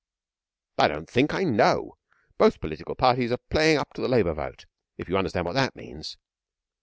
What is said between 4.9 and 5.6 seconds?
if you understand what